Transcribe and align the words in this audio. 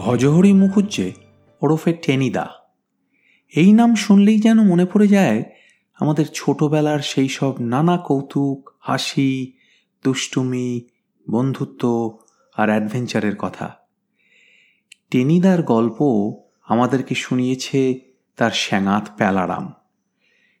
ভজহরি 0.00 0.52
মুখুজ্জে 0.52 1.12
ওরফে 1.62 1.92
টেনিদা। 1.92 2.48
এই 3.56 3.72
নাম 3.72 3.94
শুনলেই 3.94 4.40
যেন 4.40 4.62
মনে 4.62 4.84
পড়ে 4.84 5.08
যায় 5.08 5.42
আমাদের 6.00 6.26
ছোটবেলার 6.34 6.98
সেই 6.98 7.28
সব 7.28 7.60
নানা 7.60 7.96
কৌতুক, 7.96 8.70
হাসি, 8.80 9.52
দুষ্টুমি, 10.04 10.88
বন্ধুত্ব 11.30 12.18
আর 12.56 12.68
অ্যাডভেঞ্চারের 12.68 13.36
কথা। 13.36 13.74
টেনিদার 15.10 15.62
গল্প 15.62 16.02
আমাদেরকে 16.68 17.14
শুনিয়েছে 17.14 18.00
তার 18.36 18.50
শ্যাঙাত 18.50 19.08
প্যালারাম। 19.16 19.72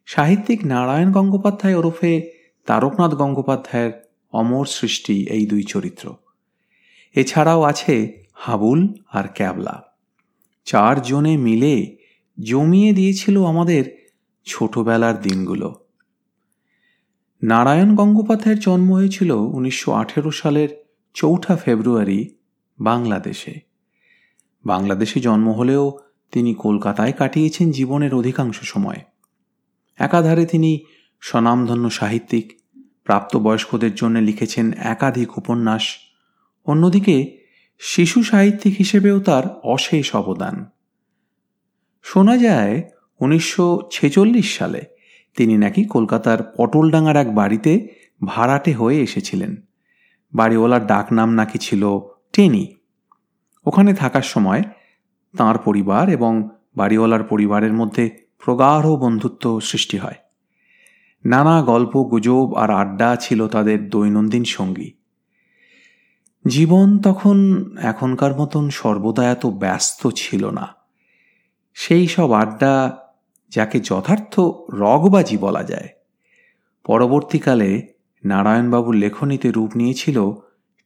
সাহিত্যিক 0.06 0.64
নারায়ণ 0.64 1.12
গঙ্গোপাধ্যায় 1.12 1.74
ওরফে 1.74 2.30
তারকনাথ 2.66 3.14
গঙ্গোপাধ্যায়ের 3.14 3.92
অমর 4.32 4.66
সৃষ্টি 4.66 5.26
এই 5.30 5.46
দুই 5.46 5.62
চরিত্র। 5.62 6.16
এছাড়াও 7.14 7.62
আছে 7.62 8.19
হাবুল 8.42 8.94
আর 9.12 9.24
ক্যাবলা। 9.34 9.82
চারজনে 10.64 11.36
মিলে 11.36 11.96
জমিয়ে 12.42 12.92
দিয়েছিল 12.92 13.44
আমাদের 13.44 14.12
ছোটবেলার 14.44 15.22
দিনগুলো। 15.22 15.86
নারায়ণ 17.42 17.94
গঙ্গোপাধ্যায়ের 17.94 18.58
জন্ম 18.58 18.92
হয়েছিল 18.92 19.30
উনিশশো 19.30 19.92
আঠেরো 19.92 20.30
সালের 20.30 20.68
চৌঠা 21.14 21.56
ফেব্রুয়ারি 21.56 22.36
বাংলাদেশে। 22.80 23.60
বাংলাদেশে 24.66 25.20
জন্ম 25.20 25.50
হলেও 25.50 25.98
তিনি 26.32 26.54
কলকাতায় 26.54 27.12
কাটিয়েছেন 27.12 27.70
জীবনের 27.70 28.14
অধিকাংশ 28.14 28.60
সময়। 28.62 29.00
একাধারে 29.98 30.46
তিনি 30.46 30.84
স্বনামধন্য 31.20 31.90
সাহিত্যিক, 31.90 32.60
প্রাপ্তবয়স্কদের 33.04 33.94
জন্য 33.94 34.18
লিখেছেন 34.18 34.72
একাধিক 34.72 35.38
উপন্যাস, 35.38 35.82
অন্যদিকে 36.66 37.39
শিশু 37.82 38.22
সাহিত্যিক 38.22 38.76
হিসেবেও 38.78 39.20
তার 39.20 39.60
অশেষ 39.62 40.16
অবদান। 40.16 40.66
শোনা 42.02 42.36
যায়, 42.36 42.90
উনিশশো 43.20 43.80
ছেচল্লিশ 43.92 44.58
সালে 44.58 44.82
তিনি 45.36 45.58
নাকি 45.58 45.84
কলকাতার 45.84 46.54
পটলডাঙ্গার 46.56 47.16
এক 47.16 47.34
বাড়িতে 47.34 47.88
ভাড়াটে 48.24 48.72
হয়ে 48.72 49.00
এসেছিলেন। 49.00 49.56
বাড়িওয়ালার 50.34 50.86
ডাকনাম 50.86 51.30
নাকি 51.30 51.58
ছিল 51.58 51.98
টেনি। 52.32 52.76
ওখানে 53.66 53.94
থাকার 53.94 54.22
সময় 54.22 54.62
তাঁর 55.36 55.58
পরিবার 55.58 56.08
এবং 56.08 56.48
বাড়িওয়ালার 56.76 57.22
পরিবারের 57.22 57.72
মধ্যে 57.72 58.10
প্রগাঢ় 58.44 58.96
বন্ধুত্ব 58.96 59.60
সৃষ্টি 59.60 59.98
হয়। 59.98 60.14
নানা 61.24 61.62
গল্প, 61.62 62.02
গুজব 62.02 62.54
আর 62.56 62.70
আড্ডা 62.70 63.16
ছিল 63.16 63.48
তাদের 63.48 63.88
দৈনন্দিন 63.88 64.44
সঙ্গী। 64.44 64.92
জীবন 66.46 66.98
তখন 66.98 67.38
এখনকার 67.82 68.36
মতন 68.36 68.70
সর্বদা 68.70 69.24
এত 69.24 69.46
ব্যস্ত 69.46 70.06
ছিল 70.06 70.50
না। 70.50 70.74
সেই 71.74 72.08
সব 72.08 72.32
আড্ডা, 72.32 72.98
যাকে 73.50 73.80
যথার্থ 73.80 74.40
রগবাজি 74.72 75.36
বলা 75.36 75.62
যায়, 75.62 75.88
পরবর্তীকালে 76.84 77.92
নারায়ণবাবুর 78.24 78.94
লেখনীতে 78.94 79.50
রূপ 79.50 79.76
নিয়েছিল 79.76 80.30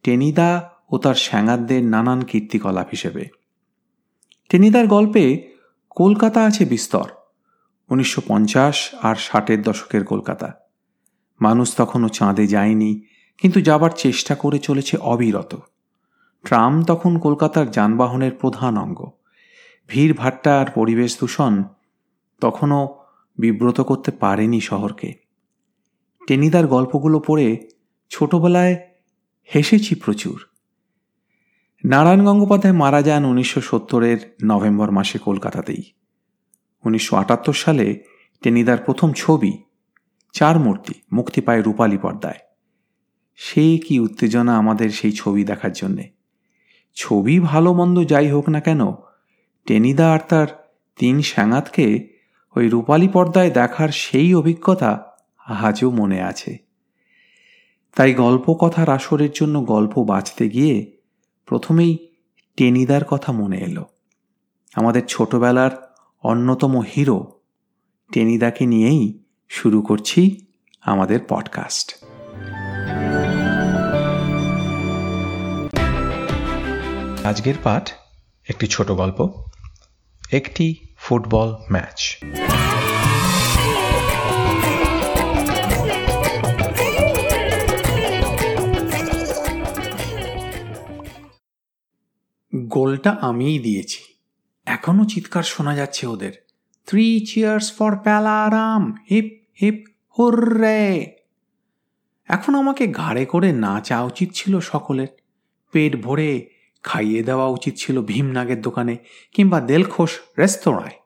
টেনিদা 0.03 0.71
ও 0.91 0.99
তার 0.99 1.15
স্যাঙারদের 1.15 1.85
নানান 1.85 2.23
কীর্তিকলাপ 2.23 2.87
হিসেবে। 2.91 3.29
টেনিদার 4.51 4.87
গল্পে 4.87 5.55
কলকাতা 5.91 6.45
আছে 6.45 6.65
বিস্তর, 6.65 7.09
উনিশশো 7.91 8.23
পঞ্চাশ 8.29 8.95
আর 9.03 9.17
ষাটের 9.17 9.63
দশকের 9.63 10.05
কলকাতা। 10.05 10.53
মানুষ 11.41 11.77
তখনও 11.77 12.09
চাঁদে 12.09 12.47
যায়নি 12.47 13.03
কিন্তু 13.39 13.61
যাবার 13.61 13.91
চেষ্টা 13.91 14.35
করে 14.35 14.59
চলেছে 14.59 14.97
অবিরত। 14.97 15.57
ট্রাম 16.45 16.83
তখন 16.83 17.19
কলকাতার 17.19 17.71
যানবাহনের 17.71 18.33
প্রধান 18.33 18.79
অঙ্গ। 18.79 19.11
ভিড়, 19.89 20.15
ভাট্টা 20.15 20.61
আর 20.61 20.67
পরিবেশ 20.75 21.21
দূষণ 21.21 21.63
তখনও 22.41 22.99
বিব্রত 23.39 23.81
করতে 23.81 24.11
পারেনি 24.11 24.61
শহরকে। 24.61 25.15
টেনিদার 26.27 26.67
গল্পগুলো 26.67 27.21
পড়ে 27.21 27.69
ছোটবেলায় 28.11 28.89
হেসেছি 29.55 29.95
প্রচুর। 29.95 30.49
নারায়ণ 31.85 32.25
গঙ্গোপাধ্যায় 32.25 32.75
মারা 32.75 33.03
যান 33.03 33.25
উনিশশো 33.25 33.61
সত্তরের 33.61 34.37
নভেম্বর 34.45 34.91
মাসে 34.91 35.19
কলকাতাতেই। 35.19 35.93
উনিশশো 36.85 37.17
আটাত্তর 37.17 37.53
সালে 37.53 38.05
টেনিদার 38.43 38.79
প্রথম 38.79 39.13
ছবি, 39.13 39.53
চার 40.33 40.59
মূর্তি, 40.59 40.95
মুক্তি 41.13 41.41
পায় 41.41 41.63
রূপালী 41.63 41.99
পর্দায়। 41.99 42.39
সে 43.37 43.79
কি 43.79 44.01
উত্তেজনা 44.01 44.59
আমাদের 44.59 44.91
সেই 44.91 45.13
ছবি 45.13 45.45
দেখার 45.45 45.73
জন্যে? 45.73 46.11
ছবি 46.95 47.41
ভালো 47.41 47.73
মন্দ 47.73 48.05
যাই 48.05 48.31
হোক 48.31 48.49
না 48.49 48.61
কেন, 48.61 48.93
টেনিদা 49.67 50.13
আর 50.13 50.19
তার 50.29 50.47
তিন 50.99 51.23
স্যাঙাতকে 51.23 52.09
ওই 52.57 52.69
রূপালী 52.69 53.09
পর্দায় 53.09 53.51
দেখার 53.51 53.89
সেই 53.89 54.35
অভিজ্ঞতা 54.35 55.13
আজও 55.47 55.91
মনে 55.91 56.23
আছে। 56.23 56.59
তাই 57.97 58.15
গল্প 58.15 58.55
কথার 58.55 58.91
আসরের 58.91 59.31
জন্য 59.35 59.65
গল্প 59.65 60.05
বাঁচতে 60.05 60.49
গিয়ে 60.49 60.97
প্রথমেই 61.47 62.09
টেনিদার 62.57 63.05
কথা 63.05 63.33
মনে 63.33 63.59
এলো। 63.59 63.85
আমাদের 64.75 65.07
ছোটবেলার 65.07 65.95
অন্যতম 66.23 66.81
হিরো 66.81 67.41
টেনিদাকে 68.13 68.67
নিয়েই 68.67 69.19
শুরু 69.49 69.83
করছি 69.83 70.47
আমাদের 70.81 71.21
পডকাস্ট। 71.29 72.04
আজকের 77.25 77.55
পাঠ, 77.63 77.91
একটি 78.49 78.67
ছোট 78.67 78.91
গল্প, 78.91 79.45
একটি 80.33 80.87
ফুটবল 80.97 81.55
ম্যাচ। 81.71 82.19
গোলটা 92.57 93.11
আমিই 93.11 93.59
দিয়েছি। 93.59 94.03
এখনও 94.67 95.05
চিৎকার 95.05 95.43
শোনা 95.43 95.77
যাচ্ছে 95.77 96.07
ওদের। 96.07 96.33
Three 96.87 97.27
cheers 97.27 97.77
for 97.77 97.97
Palaram 97.97 98.93
hip 99.11 99.43
hip, 99.63 99.85
hooray! 100.19 101.17
এখন 102.29 102.55
আমাকে 102.55 102.87
ঘাড়ে 102.87 103.25
করে 103.25 103.53
না 103.53 103.81
চা 103.81 104.03
উচিত 104.03 104.31
ছিল 104.35 104.61
সকলের। 104.61 105.09
পেট 105.73 105.97
ভরে 105.97 106.54
খাইয়ে 106.85 107.23
দেওয়া 107.23 107.49
উচিত 107.49 107.75
ছিল 107.77 108.03
ভীমনাগের 108.03 108.61
দোকানে 108.63 108.97
কিংবা 109.33 109.61
দেলখোস 109.61 110.19
রেস্তোরাঁয়। 110.39 110.97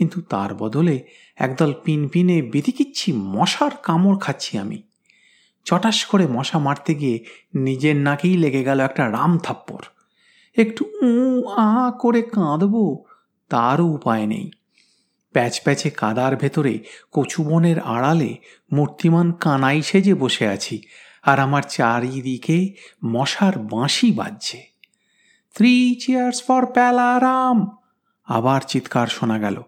কিন্তু 0.00 0.20
তার 0.20 0.54
বদলে 0.54 1.08
একদল 1.36 1.74
পিনপিনে 1.84 2.42
বেদিকিচ্ছি 2.42 3.12
মশার 3.12 3.70
কামড় 3.82 4.18
খাচ্ছি 4.18 4.58
আমি। 4.58 4.82
চটাস 5.64 6.04
করে 6.04 6.26
মশা 6.26 6.58
মারতে 6.58 6.94
গিয়ে 6.94 7.24
নিজের 7.54 7.96
নাকেই 7.96 8.36
লেগে 8.36 8.62
গেল 8.64 8.80
একটা 8.80 9.10
রাম 9.10 9.38
থাপ্পড়। 9.38 9.84
একটু 10.56 10.84
উ 11.02 11.42
আ 11.48 11.90
করে 12.00 12.22
কাঁদবো, 12.22 13.04
তারও 13.50 13.84
উপায় 13.84 14.26
নেই। 14.26 14.50
প্যাচ 15.32 15.60
প্যাচে 15.60 15.90
কাদার 15.90 16.36
ভেতরে 16.36 16.78
কচুবনের 17.12 17.80
আড়ালে 17.80 18.36
মূর্তিমান 18.72 19.32
কানাই 19.32 19.82
সেজে 19.82 20.14
বসে 20.14 20.48
আছি 20.48 20.76
আর 21.22 21.40
আমার 21.40 21.62
চারিদিকে 21.62 22.74
মশার 23.04 23.58
বাঁশি 23.58 24.12
বাজছে। 24.12 24.73
থ্রি 25.56 25.94
চেয়ার্স 26.00 26.42
ফর 26.46 26.66
প্যালারাম 26.66 27.76
আবার 28.24 28.60
চিৎকার 28.68 29.06
শোনা 29.06 29.38
গেল। 29.38 29.62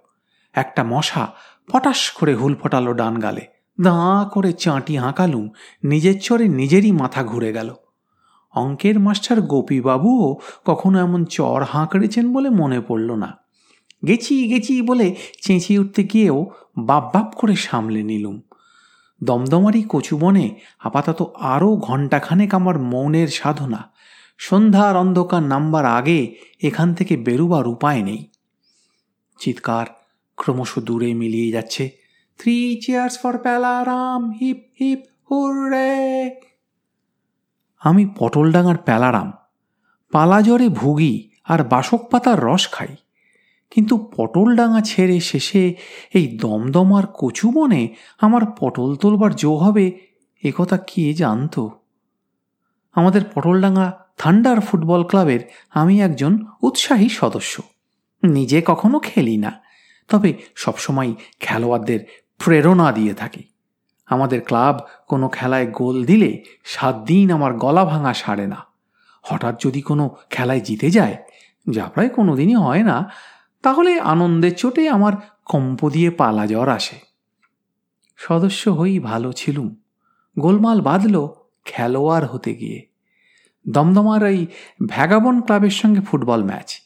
একটা 0.52 0.84
মশা 0.84 1.26
পটাশ 1.72 2.10
করে 2.10 2.34
হুল 2.34 2.54
ফোটালো 2.54 2.92
ডান 2.92 3.18
গালে। 3.18 3.46
দাঁ 3.80 4.24
করে 4.28 4.52
চাঁটি 4.52 4.96
হাঁকালুম 4.96 5.48
নিজের 5.84 6.20
চরে 6.20 6.48
নিজেরই 6.48 6.92
মাথা 6.92 7.24
ঘুরে 7.24 7.52
গেল। 7.52 7.74
অঙ্কের 8.54 8.98
মাস্টার 8.98 9.40
গোপীবাবুও 9.40 10.40
কখনো 10.64 10.98
এমন 10.98 11.24
চর 11.24 11.62
হাঁকড়েছেন 11.62 12.32
বলে 12.32 12.50
মনে 12.50 12.80
পড়ল 12.80 13.12
না। 13.12 13.38
গেছি 14.06 14.48
গেছি 14.48 14.82
বলে 14.82 15.16
চেঁচিয়ে 15.42 15.78
উঠতে 15.78 16.04
গিয়েও 16.04 16.50
বাপ 16.78 17.14
বাপ 17.14 17.34
করে 17.34 17.56
সামলে 17.56 18.02
নিলুম। 18.02 18.40
দমদমারি 19.24 19.84
কচুবনে 19.88 20.60
আপাতত 20.78 21.32
আরও 21.40 21.76
ঘণ্টাখানেক 21.76 22.54
আমার 22.54 22.78
মৌনের 22.78 23.28
সাধনা 23.28 23.95
সন্ধ্যার 24.38 24.96
অন্ধকার 24.96 25.42
নাম্বার 25.42 25.84
আগে 25.84 26.34
এখান 26.62 26.94
থেকে 26.94 27.16
বেরুবার 27.16 27.68
উপায় 27.68 28.02
নেই। 28.02 28.30
চিৎকার 29.38 29.86
ক্রমশ 30.36 30.78
দূরে 30.78 31.14
মিলিয়ে 31.14 31.52
যাচ্ছে। 31.52 31.90
Three 32.38 32.80
cheers 32.84 33.22
for 33.22 33.38
Palaram 33.38 34.30
hip 34.30 34.58
hip 34.80 35.00
hooray 35.30 36.40
আমি 37.80 38.08
পটলডাঙার 38.18 38.76
প্যালারাম। 38.76 39.32
পালাজরে 40.12 40.68
ভুগি 40.68 41.30
আর 41.44 41.64
বাসক 41.64 42.08
পাতার 42.10 42.40
রস 42.40 42.70
খাই। 42.70 42.96
কিন্তু 43.70 44.10
পটলডাঙা 44.16 44.80
ছেড়ে 44.80 45.20
শেষে 45.20 45.74
এই 46.14 46.38
দমদমার 46.38 47.04
কচু 47.14 47.50
বনে 47.50 47.94
আমার 48.20 48.42
পটল 48.58 48.96
তোলবার 48.96 49.34
জো 49.34 49.54
হবে, 49.54 50.00
একথা 50.44 50.76
কে 50.76 51.14
জানত? 51.14 51.60
আমাদের 52.94 53.22
পটলডাঙা 53.34 54.05
থান্ডার 54.16 54.60
ফুটবল 54.60 55.04
ক্লাবের 55.04 55.40
আমি 55.70 56.02
একজন 56.02 56.46
উৎসাহী 56.62 57.08
সদস্য। 57.08 57.62
নিজে 58.22 58.62
কখনো 58.64 58.98
খেলি 58.98 59.36
না, 59.36 59.60
তবে 60.08 60.34
সবসময় 60.54 61.14
খেলোয়াড়দের 61.40 62.00
প্রেরণা 62.38 62.92
দিয়ে 62.92 63.14
থাকি। 63.14 63.42
আমাদের 64.06 64.40
ক্লাব 64.40 64.78
কোনো 65.08 65.28
খেলায় 65.28 65.66
গোল 65.66 66.04
দিলে 66.04 66.44
সাত 66.64 66.96
দিন 66.96 67.30
আমার 67.30 67.54
গলা 67.54 67.84
ভাঙা 67.84 68.14
সারে 68.14 68.46
না। 68.46 68.56
হঠাৎ 69.22 69.62
যদি 69.62 69.80
কোনো 69.80 70.16
খেলায় 70.30 70.60
জিতে 70.60 70.90
যায়, 70.90 71.16
যা 71.70 71.84
প্রায় 71.84 72.08
কোনো 72.08 72.36
দিনই 72.36 72.54
হয় 72.54 72.82
না, 72.82 73.10
তাহলে 73.62 74.00
আনন্দের 74.00 74.54
চোটে 74.54 74.88
আমার 74.88 75.12
কম্প 75.44 75.90
দিয়ে 75.90 76.10
পালা 76.10 76.46
জ্বর 76.46 76.68
আসে। 76.68 76.96
সদস্য 78.16 78.68
হয়েই 78.68 78.98
ভালো 78.98 79.32
ছিলুম। 79.32 79.76
গোলমাল 80.38 80.80
বাঁধল 80.80 81.28
খেলোয়াড় 81.64 82.26
হতে 82.26 82.54
গিয়ে। 82.54 82.95
দমদমার 83.68 84.26
এই 84.26 84.46
ভ্যাগাবন 84.86 85.40
ক্লাবের 85.40 85.70
সঙ্গে 85.70 86.00
ফুটবল 86.00 86.44
ম্যাচ। 86.44 86.80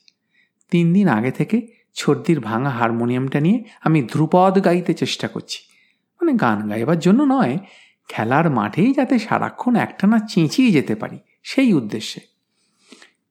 তিন 0.71 0.93
দিন 0.93 1.09
আগে 1.09 1.31
থেকে 1.31 1.67
ছর্দির 1.95 2.41
ভাঙা 2.41 2.71
হারমোনিয়ামটা 2.71 3.41
নিয়ে 3.41 3.65
আমি 3.81 4.03
ধ্রুপদ 4.03 4.65
গাইতে 4.65 4.95
চেষ্টা 4.95 5.29
করছি। 5.29 5.59
মানে 6.21 6.33
গান 6.33 6.69
গাইবার 6.69 6.99
জন্য 6.99 7.23
নয়, 7.23 7.59
খেলার 8.09 8.51
মাঠেই 8.51 8.93
যাতে 8.93 9.19
সারাক্ষণ 9.19 9.77
একটানা 9.77 10.19
চেঁচিয়ে 10.19 10.71
যেতে 10.71 10.95
পারি, 10.95 11.19
সেই 11.43 11.73
উদ্দেশ্যে। 11.73 12.21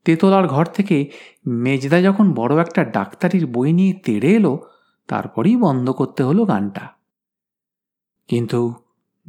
তেতলার 0.06 0.48
ঘর 0.48 0.66
থেকে 0.66 1.12
মেজদা 1.48 2.02
যখন 2.02 2.34
বড় 2.34 2.62
একটা 2.62 2.84
ডাক্তারির 2.84 3.46
বই 3.48 3.74
নিয়ে 3.74 3.94
তেড়ে 3.94 4.28
এলো, 4.28 4.70
তারপরেই 5.08 5.56
বন্ধ 5.56 5.90
করতে 5.90 6.24
হলো 6.24 6.46
গানটা। 6.46 6.88
কিন্তু 8.28 8.74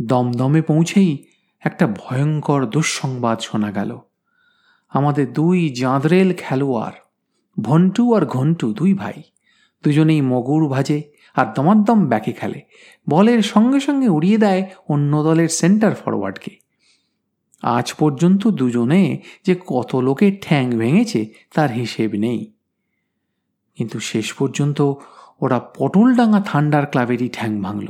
দমদমে 0.03 0.63
পৌঁছেই 0.63 1.25
একটা 1.61 1.87
ভয়ঙ্কর 1.87 2.67
দুঃসংবাদ 2.67 3.39
শোনা 3.41 3.71
গেল। 3.71 3.99
আমাদের 4.91 5.33
দুই 5.33 5.69
জাঁদরেল 5.69 6.35
খেলোয়াড়, 6.39 6.95
ভন্টু 7.61 8.15
আর 8.15 8.27
ঘন্টু, 8.27 8.75
দুই 8.75 8.95
ভাই। 8.95 9.23
দুজনেই 9.85 10.21
মগুর 10.21 10.69
ভাজে 10.69 11.03
আর 11.35 11.47
দমাদ্দম 11.55 12.07
ব্যাকে 12.07 12.33
খেলে। 12.33 12.63
বলের 13.09 13.43
সঙ্গে 13.43 13.81
সঙ্গে 13.81 14.09
উড়িয়ে 14.09 14.39
দেয় 14.39 14.71
অন্য 14.89 15.23
দলের 15.23 15.49
সেন্টার 15.49 15.95
ফরওয়ার্ডকে 15.95 16.57
আজ 17.63 17.95
পর্যন্ত 17.95 18.49
দুজনে 18.49 19.23
যে 19.47 19.57
কত 19.67 19.97
লোকে 19.97 20.39
ঠ্যাং 20.43 20.71
ভেঙেছে 20.71 21.27
তার 21.55 21.71
হিসেব 21.71 22.11
নেই। 22.13 22.53
কিন্তু 23.75 24.01
শেষ 24.01 24.33
পর্যন্ত 24.33 24.93
ওরা 25.41 25.59
পটলডাঙ্গা 25.59 26.41
থান্ডার 26.41 26.87
ক্লাবেরই 26.87 27.29
ঠ্যাং 27.29 27.63
ভাঙল। 27.63 27.87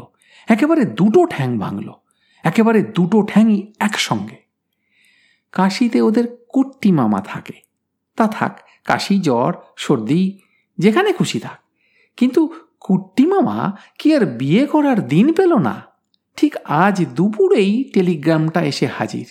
একেবারে 0.49 0.85
দুটো 0.85 1.25
ঠ্যাং 1.25 1.58
ভাঙল। 1.58 1.93
একেবারে 2.44 2.82
দুটো 2.82 3.23
ঠ্যাংই 3.23 3.73
একসঙ্গে। 3.79 4.37
কাশিতে 5.52 6.00
ওদের 6.00 6.39
কুট্টি 6.52 6.93
মামা 6.93 7.20
থাকে। 7.20 7.52
তা 8.17 8.26
থাক, 8.26 8.58
কাশি, 8.85 9.19
জ্বর, 9.19 9.52
সর্দি, 9.76 10.38
যেখানে 10.79 11.12
খুশি 11.12 11.41
থাক। 11.41 11.61
কিন্তু 12.17 12.55
কুট্টি 12.81 13.26
মামা 13.26 13.76
কি 13.99 14.14
আর 14.14 14.26
বিয়ে 14.26 14.67
করার 14.67 15.08
দিন 15.08 15.32
পেল 15.32 15.55
না? 15.55 15.82
ঠিক 16.37 16.56
আজ 16.64 17.06
দুপুরেই 17.14 17.85
টেলিগ্রামটা 17.85 18.62
এসে 18.62 18.87
হাজির। 18.87 19.26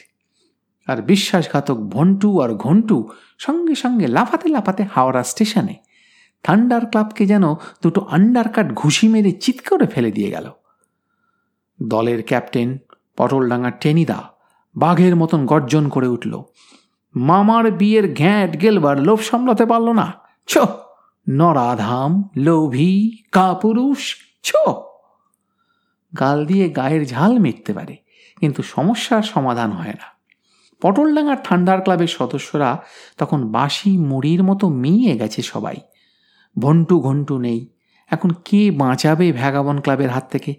আর 0.88 1.02
বিশ্বাসঘাতক 1.02 1.76
ভন্টু 1.76 2.40
আর 2.40 2.54
ঘন্টু 2.54 3.10
সঙ্গে 3.38 3.76
সঙ্গে 3.76 4.08
লাফাতে 4.08 4.50
লাফাতে 4.50 4.84
হাওড়া 4.84 5.24
স্টেশনে। 5.24 5.76
থান্ডার 6.44 6.86
ক্লাবকে 6.86 7.26
যেন 7.26 7.54
দুটো 7.54 8.02
আন্ডারকাট 8.02 8.74
ঘুষি 8.74 9.08
মেরে 9.08 9.32
চিৎ 9.32 9.68
করে 9.68 9.88
ফেলে 9.88 10.12
দিয়ে 10.12 10.30
গেল। 10.30 10.52
দলের 11.82 12.24
ক্যাপ্টেন, 12.24 12.78
পটলডাঙ্গার 13.18 13.80
টেনিদা 13.80 14.34
বাঘের 14.76 15.16
মতন 15.16 15.46
গর্জন 15.46 15.90
করে 15.90 16.08
উঠল। 16.08 16.44
মামার 17.16 17.72
বিয়ের 17.72 18.16
ঘ্যাঁট 18.16 18.62
গেলবার 18.62 18.98
লোভ 19.00 19.20
সামলাতে 19.22 19.66
পারল 19.66 19.88
না। 19.92 20.14
ছ, 20.48 20.58
নরাধাম, 21.30 22.30
লোভী, 22.36 23.12
কাপুরুষ, 23.32 24.16
ছ। 24.44 24.56
গাল 26.20 26.46
দিয়ে 26.46 26.70
গায়ের 26.70 27.08
ঝাল 27.08 27.38
মিটতে 27.38 27.74
পারে, 27.74 27.96
কিন্তু 28.40 28.64
সমস্যার 28.64 29.24
সমাধান 29.24 29.72
হয় 29.72 29.94
না। 29.94 30.08
পটলডাঙ্গার 30.82 31.38
ঠান্ডার 31.44 31.82
ক্লাবের 31.82 32.08
সদস্যরা 32.08 32.84
তখন 33.18 33.52
বাসি 33.52 33.98
মুড়ির 33.98 34.44
মতো 34.44 34.70
মিয়ে 34.70 35.18
গেছে 35.18 35.42
সবাই। 35.42 35.76
ভন্টু 36.60 37.00
ঘন্টু 37.00 37.38
নেই। 37.38 37.68
এখন 38.12 38.30
কে 38.46 38.72
বাঁচাবে 38.72 39.32
ভ্যাগাবন 39.32 39.80
ক্লাবের 39.80 40.10
হাত 40.10 40.32
থেকে? 40.32 40.54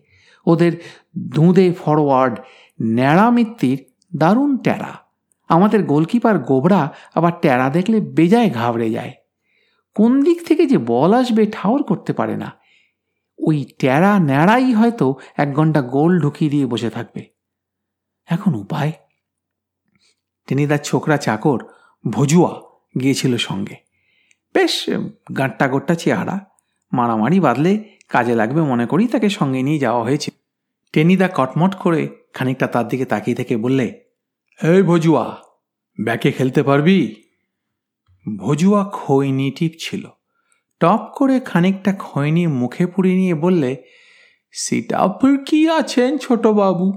ওদের 0.46 0.72
দুঁদে 1.18 1.72
ফরওয়ার্ড 1.72 2.38
ন্যাড়া 2.82 3.30
মিত্তির 3.30 3.78
দারুণ 4.16 4.56
ট্যারা 4.56 4.92
আমাদের 5.50 5.84
গোলকিপার 5.84 6.38
গোবরা 6.38 6.94
আবার 7.14 7.32
ট্যারা 7.40 7.70
দেখলে 7.70 8.00
বেজায় 8.00 8.50
ঘাবড়ে 8.50 8.90
যায়। 8.90 9.12
কোন 9.94 10.22
দিক 10.22 10.46
থেকে 10.46 10.66
যে 10.66 10.78
বল 10.78 11.14
আসবে 11.14 11.46
ঠাওর 11.52 11.82
করতে 11.82 12.12
পারে 12.12 12.36
না। 12.36 12.52
ওই 13.38 13.64
ট্যারা 13.78 14.18
ন্যাড়াই 14.18 14.72
হয়তো 14.72 15.14
এক 15.36 15.54
ঘণ্টা 15.54 15.82
গোল 15.82 16.20
ঢুকিয়ে 16.20 16.50
দিয়ে 16.50 16.66
বসে 16.66 16.90
থাকবে। 16.90 17.26
এখন 18.26 18.54
উপায়? 18.54 18.92
টেনিদার 20.46 20.78
ছোকরা 20.78 21.16
চাকর, 21.16 21.58
ভজুয়া, 22.10 22.60
গিয়েছিল 23.00 23.36
সঙ্গে। 23.36 23.76
বেশ 24.54 24.86
গাঁট্টা 25.38 25.68
গোট্টা 25.68 25.94
চেহারা। 25.94 26.40
মারামারি 26.92 27.40
বাদলে 27.40 27.84
কাজে 28.08 28.34
লাগবে 28.34 28.60
মনে 28.60 28.86
করি 28.86 29.06
তাকে 29.06 29.28
সঙ্গে 29.28 29.62
নিয়ে 29.62 29.78
যাওয়া 29.78 30.04
হয়েছে। 30.04 30.30
টেনিদা 30.92 31.28
কটমট 31.34 31.74
করে 31.74 32.08
খানিকটা 32.34 32.66
তার 32.66 32.88
দিকে 32.88 33.04
তাকিয়ে 33.04 33.34
থেকে 33.34 33.56
বললে 33.56 34.09
এই 34.64 34.82
ভজুয়া, 34.82 35.36
ব্যাকে 36.04 36.32
খেলতে 36.32 36.62
পারবি? 36.62 37.14
ভজুয়া 38.38 38.90
খৈনি 38.92 39.50
টিপ 39.50 39.72
ছিল। 39.78 40.08
টপ 40.80 41.12
করে 41.16 41.40
খানিকটা 41.40 41.92
খৈনি 41.92 42.46
মুখে 42.46 42.86
পুড়ে 42.86 43.14
নিয়ে 43.14 43.34
বললে, 43.34 43.76
সেটা 44.52 44.98
সিটাপুর 44.98 45.44
কি 45.44 45.70
আছেন 45.70 46.18
ছোট 46.18 46.46
বাবু? 46.46 46.92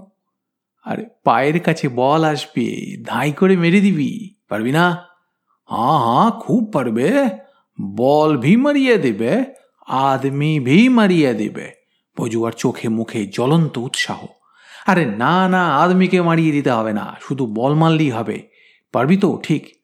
আরে, 0.83 1.05
পায়ের 1.23 1.59
কাছে 1.59 1.89
বল 1.89 2.23
আসবে, 2.23 2.95
ধাই 3.03 3.31
করে 3.31 3.57
মেরে 3.57 3.81
দিবি, 3.81 4.35
পারবি 4.49 4.71
না? 4.71 5.07
হ্যাঁ 5.69 5.99
হ্যাঁ 5.99 6.31
খুব 6.31 6.71
পারবে। 6.73 7.25
বল 7.95 8.37
ভি 8.37 8.55
মারিয়ে 8.55 8.97
দেবে, 8.97 9.43
আদমি 9.87 10.59
ভি 10.59 10.89
মারিয়ে 10.89 11.33
দেবে। 11.33 11.71
ভজুয়ার 12.17 12.51
চোখে 12.51 12.89
মুখে 12.89 13.25
জ্বলন্ত 13.25 13.77
উৎসাহ। 13.77 14.25
আরে 14.85 15.05
না 15.05 15.47
না, 15.47 15.75
আদমিকে 15.75 16.21
মারিয়ে 16.21 16.51
দিতে 16.51 16.71
হবে 16.71 16.93
না, 16.93 17.15
শুধু 17.21 17.45
বল 17.45 17.73
মারলেই 17.73 18.09
হবে। 18.09 18.49
পারবি 18.91 19.17
তো? 19.17 19.39
ঠিক। 19.43 19.75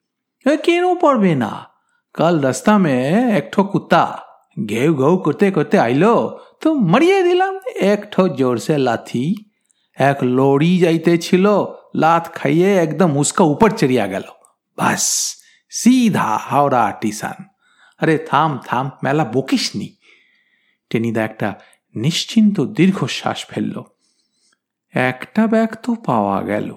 কেন 0.63 0.95
পারবে 0.95 1.35
না? 1.35 1.65
কাল 2.13 2.39
রাস্তা 2.39 2.77
মে 2.77 3.03
একঠো 3.11 3.63
কুত্তা 3.63 4.19
ঘেউ 4.67 4.95
ঘেউ 4.95 5.17
করতে 5.17 5.51
করতে 5.51 5.79
আইলো, 5.79 6.39
তো 6.61 6.73
মারিয়ে 6.73 7.23
দিলাম, 7.23 7.59
একঠো 7.81 8.27
জোর 8.27 8.57
সে 8.57 8.77
লাথি। 8.77 9.35
এক 9.95 10.17
লড়ি 10.23 10.79
যাইতেছিল 10.79 11.47
লাত 11.95 12.33
খাইয়ে 12.33 12.75
একদম 12.75 13.17
উস্কা 13.17 13.43
উপর 13.43 13.69
চড়িয়া 13.69 14.07
গেল। 14.07 14.21
বাস, 14.77 15.35
সিধা 15.69 16.39
হাওড়া 16.41 16.93
টিসান 17.01 17.43
আরে 18.01 18.17
থাম 18.17 18.59
থাম, 18.65 18.91
মেলা 19.03 19.25
বকিসনি। 19.25 19.95
টেনিদা 20.89 21.23
একটা 21.23 21.59
নিশ্চিন্ত 21.95 22.61
দীর্ঘশ্বাস 22.61 23.45
ফেলল। 23.45 23.83
একটা 24.91 25.47
ব্যাগ 25.47 25.75
তো 25.83 25.95
পাওয়া 25.95 26.43
গেল। 26.43 26.75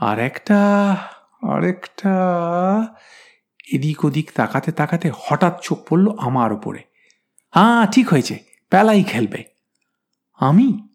আর 0.00 0.18
একটা 0.18 0.92
আরেকটা। 1.42 2.10
এদিক 3.72 4.04
ওদিক 4.04 4.32
তাকাতে 4.34 4.72
তাকাতে 4.72 5.10
হঠাৎ 5.14 5.60
চোখ 5.62 5.78
পড়ল 5.88 6.08
আমার 6.18 6.52
ওপরে 6.52 6.82
হ্যাঁ 7.50 7.86
ঠিক 7.86 8.08
হয়েছে 8.08 8.38
পেলাই 8.70 9.04
খেলবে। 9.04 9.44
আমি? 10.38 10.88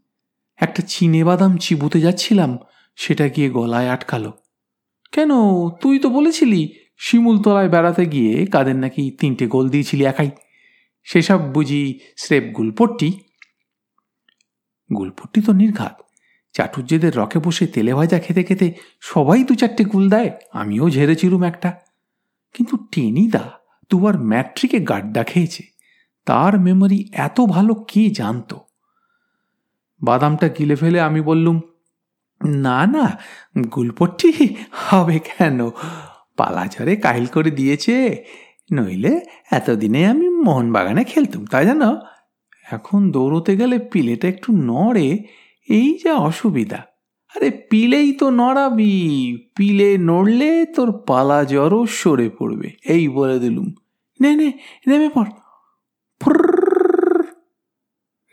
একটা 0.56 0.82
চিনে 0.88 1.24
বাদাম 1.24 1.58
চিবুতে 1.58 2.02
যাচ্ছিলাম, 2.02 2.58
সেটা 2.96 3.28
গিয়ে 3.28 3.50
গলায় 3.50 3.90
আটকালো। 3.90 4.34
কেন, 5.12 5.30
তুই 5.70 6.00
তো 6.00 6.10
বলেছিলি, 6.10 6.76
শিমুলতলায় 6.98 7.70
বেড়াতে 7.70 8.06
গিয়ে 8.06 8.46
কাদের 8.46 8.76
নাকি 8.76 9.12
তিনটে 9.12 9.48
গোল 9.48 9.70
দিয়েছিলি 9.70 10.06
একাই। 10.06 10.32
সেসব 11.04 11.54
বুঝি 11.54 12.00
স্রেপ 12.18 12.44
গুলপট্টি। 12.44 13.20
গুলপট্টি 14.98 15.42
তো 15.42 15.54
নির্ঘাত। 15.54 16.05
চাটুর্যেদের 16.56 17.14
রকে 17.16 17.40
বসে 17.40 17.66
তেলে 17.68 17.94
ভাজা 17.94 18.20
খেতে 18.20 18.44
খেতে 18.44 18.68
সবাই 19.02 19.44
দু 19.44 19.54
চারটে 19.56 19.84
গুল 19.84 20.10
দেয়, 20.10 20.30
আমিও 20.54 20.86
ঝেড়েছিলুম 20.90 21.44
একটা। 21.44 21.70
কিন্তু 22.56 22.76
টেনিদা 22.92 23.44
দুবার 23.92 24.16
ম্যাট্রিকে 24.20 24.80
গাড্ডা 24.80 25.24
খেয়েছে। 25.24 25.64
তার 26.28 26.60
মেমোরি 26.60 27.00
এত 27.14 27.42
ভালো 27.42 27.74
কে 27.74 28.10
জানতো? 28.10 28.60
বাদামটা 30.02 30.48
গিলে 30.48 30.76
ফেলে 30.76 31.00
আমি 31.02 31.22
বললুম, 31.22 31.58
না 32.42 32.86
না, 32.86 33.06
গুলপট্টি 33.74 34.30
হবে 34.72 35.20
কেন? 35.20 35.60
পালাঝরে 36.38 36.96
কাহিল 36.96 37.26
করে 37.26 37.52
দিয়েছে। 37.52 37.96
নইলে 38.74 39.14
এতদিনে 39.52 40.02
আমি 40.08 40.28
মোহনবাগানে 40.30 41.04
খেলতুম, 41.04 41.46
তাই 41.46 41.66
জানো? 41.66 41.90
এখন 42.72 43.12
দৌড়তে 43.12 43.58
গেলে 43.58 43.80
পিলেটা 43.80 44.28
একটু 44.28 44.50
নড়ে 44.54 45.10
এই 45.70 46.00
যা 46.04 46.14
অসুবিধা। 46.14 46.78
আরে 47.36 47.52
পিলেই 47.52 48.14
তো 48.14 48.30
নড়াবি, 48.30 49.38
পিলে 49.56 49.98
নড়লে 49.98 50.66
তোর 50.66 51.04
পালা 51.08 51.44
জ্বরও 51.44 51.86
সরে 51.86 52.30
পড়বে। 52.30 52.72
এই 52.86 53.10
বলে 53.10 53.40
দিলুম। 53.40 53.74
নে 54.22 54.36
নেমে 54.88 55.10
পড়। 55.10 55.30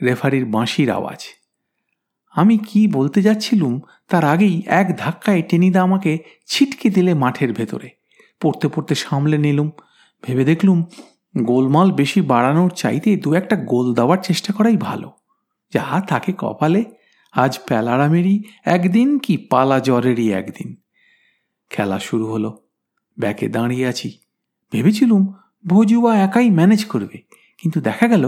রেফারির 0.02 0.44
বাঁশির 0.44 0.90
আওয়াজ। 0.90 1.24
আমি 2.30 2.58
কি 2.58 2.88
বলতে 2.88 3.22
যাচ্ছিলুম, 3.22 3.80
তার 4.08 4.24
আগেই 4.24 4.62
এক 4.66 4.96
ধাক্কায় 4.98 5.42
টেনিদা 5.42 5.82
আমাকে 5.82 6.18
ছিটকে 6.46 6.90
দিলে 6.90 7.14
মাঠের 7.14 7.52
ভেতরে। 7.52 7.90
পড়তে 8.40 8.68
পড়তে 8.68 8.94
সামলে 8.94 9.38
নিলুম। 9.38 9.70
ভেবে 10.22 10.44
দেখলুম, 10.44 10.84
গোলমাল 11.42 11.92
বেশি 11.92 12.20
বাড়ানোর 12.20 12.70
চাইতে 12.70 13.16
দু 13.16 13.34
একটা 13.34 13.56
গোল 13.56 13.94
দেওয়ার 13.94 14.18
চেষ্টা 14.22 14.52
করাই 14.52 14.76
ভালো। 14.76 15.12
যা 15.72 16.02
থাকে 16.08 16.32
কপালে 16.38 16.84
আজ 17.34 17.52
প্যালারামেরই 17.58 18.36
একদিন 18.66 19.08
কি 19.18 19.34
পালা 19.50 19.78
জ্বরেরই 19.80 20.26
একদিন? 20.32 20.68
খেলা 21.70 21.98
শুরু 21.98 22.26
হলো। 22.26 22.50
ব্যাকে 23.18 23.46
দাঁড়িয়ে 23.48 23.86
আছি। 23.86 24.08
ভেবেছিলুম 24.72 25.22
ভজুয়া 25.64 26.12
একাই 26.16 26.48
ম্যানেজ 26.50 26.82
করবে, 26.84 27.16
কিন্তু 27.58 27.78
দেখা 27.80 28.06
গেল 28.08 28.24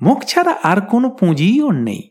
মুখ 0.00 0.18
ছাড়া 0.24 0.52
আর 0.62 0.78
কোনো 0.80 1.08
পুঁজিই 1.10 1.58
ওর 1.62 1.76
নেই। 1.88 2.02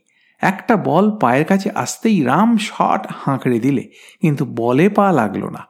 একটা 0.42 0.74
বল 0.76 1.06
পায়ের 1.18 1.44
কাছে 1.44 1.68
আসতেই 1.74 2.18
রাম 2.22 2.50
শট 2.58 3.02
হাঁকড়ে 3.22 3.58
দিলে, 3.60 3.84
কিন্তু 4.20 4.42
বলে 4.44 4.86
পা 4.88 5.06
লাগল 5.12 5.44
না। 5.48 5.62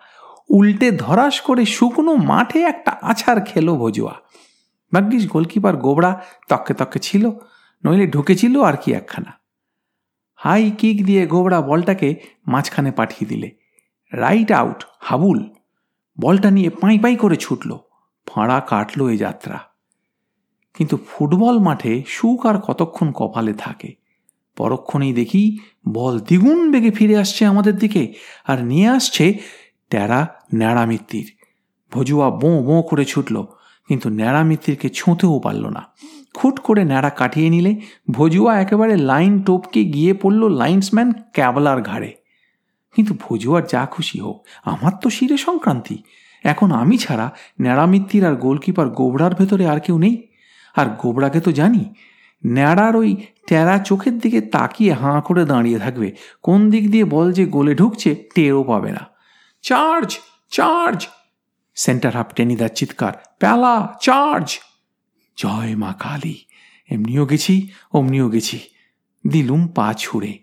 উল্টে 0.51 0.89
ধরাস 1.05 1.37
করে 1.41 1.63
শুকনো 1.67 2.13
মাঠে 2.31 2.61
একটা 2.63 2.93
আছাড় 3.03 3.41
খেলো 3.45 3.73
ভজুয়া। 3.77 4.15
ভাগ্যিস 4.93 5.25
গোলকিপার 5.27 5.75
গোবড়া 5.77 6.13
তককে 6.49 6.73
তককে 6.75 6.99
ছিল, 6.99 7.25
নইলে 7.85 8.07
ঢুকেছিল 8.07 8.55
আর 8.63 8.77
কি 8.77 8.89
একখানা। 8.93 9.33
হাই 10.47 10.71
কিক 10.71 11.07
দিয়ে 11.07 11.27
গোবড়া 11.27 11.61
বলটাকে 11.61 12.21
মাঝখানে 12.47 12.91
পাঠিয়ে 12.91 13.29
দিলে। 13.29 13.51
Right 14.13 14.53
out, 14.53 14.85
Habul. 15.01 15.49
বলটা 16.21 16.51
নিয়ে 16.51 16.71
পাই 16.71 16.99
পাই 16.99 17.17
করে 17.17 17.37
ছুটল। 17.37 17.79
ফাঁড়া 18.27 18.61
কাটল 18.61 19.09
এ 19.09 19.17
যাত্রা। 19.17 19.61
কিন্তু 20.75 20.99
ফুটবল 21.09 21.59
মাঠে 21.59 22.03
সুখ 22.07 22.47
আর 22.47 22.59
কতক্ষণ 22.59 23.13
কপালে 23.13 23.53
থাকে? 23.53 23.95
পরক্ষণেই 24.57 25.13
দেখি 25.13 25.59
বল 25.89 26.19
দ্বিগুণ 26.19 26.73
বেগে 26.73 26.91
ফিরে 26.91 27.19
আসছে 27.19 27.47
আমাদের 27.47 27.77
দিকে 27.77 28.15
আর 28.47 28.65
নিয়ে 28.65 28.89
আসছে 28.89 29.39
ট্যারা 29.89 30.27
ন্যাড়ামিত্তির। 30.55 31.37
ভজুয়া 31.93 32.31
বোঁ 32.31 32.65
বোঁ 32.65 32.83
করে 32.83 33.05
ছুটল, 33.05 33.43
কিন্তু 33.89 34.09
ন্যাড়ামিত্তিরকে 34.09 34.89
ছুঁতেও 34.89 35.39
পারল 35.39 35.67
না। 35.67 35.87
খুট 36.37 36.57
করে 36.61 36.83
ন্যাড়া 36.85 37.11
কাটিয়ে 37.11 37.51
নিলে 37.51 37.73
ভজুয়া 38.11 38.53
একেবারে 38.61 38.95
লাইন 39.11 39.33
টোপকে 39.43 39.85
গিয়ে 39.85 40.13
পড়ল 40.15 40.43
লাইন্সম্যান 40.57 41.09
ক্যাবলার 41.33 41.81
ঘাড়ে। 41.83 42.11
কিন্তু 42.97 43.13
ভজুয়ার 43.21 43.65
যা 43.67 43.83
খুশি 43.87 44.17
হোক, 44.21 44.37
আমার 44.65 44.93
তো 45.03 45.11
শিরে 45.11 45.37
সংক্রান্তি। 45.37 45.97
এখন 46.45 46.69
আমি 46.73 46.97
ছাড়া 46.99 47.27
ন্যাড়ামিত্তির 47.61 48.25
আর 48.25 48.35
গোলকিপার 48.35 48.89
গোবড়ার 48.89 49.35
ভেতরে 49.35 49.65
আর 49.67 49.81
কেউ 49.81 49.99
নেই। 49.99 50.15
আর 50.77 50.87
গোবড়াকে 50.99 51.41
তো 51.41 51.51
জানি, 51.53 51.83
ন্যাড়ার 52.47 52.95
ওই 52.97 53.11
টেরা 53.47 53.77
চোখের 53.79 54.15
দিকে 54.19 54.41
তাকিয়ে 54.41 54.93
হাঁ 54.93 55.19
করে 55.21 55.43
দাঁড়িয়ে 55.45 55.79
থাকবে। 55.79 56.09
কোন 56.43 56.61
দিক 56.71 56.85
দিয়ে 56.91 57.05
বল 57.05 57.33
যে 57.33 57.45
গোলে 57.47 57.75
ঢুকছে, 57.75 58.11
টেরও 58.35 58.63
পাবে 58.63 58.91
না। 58.93 59.03
Charge 59.65 60.11
charge! 60.51 60.99
সেন্টার 61.77 62.13
হাফ 62.17 62.29
টেনিদার 62.35 62.73
চিৎকার, 62.75 63.13
প্যালা, 63.39 63.75
চার্জ! 64.01 64.49
জয় 65.37 65.77
মা 65.77 65.93
কালী। 65.93 66.35
এমনিও 66.91 67.27
গেছি, 67.27 67.69
অমনিও 67.93 68.29
গেছি। 68.29 68.59
দিলুম 69.27 69.69
পা 69.69 69.95
ছুঁড়ে। 69.99 70.39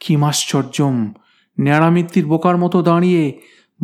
কি 0.00 0.16
মাশ্চর্যম! 0.16 1.12
ন্যাড়ামিত্তির 1.60 2.26
বোকার 2.26 2.56
মতো 2.56 2.82
দাঁড়িয়ে 2.82 3.40